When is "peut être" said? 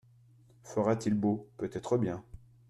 1.57-1.99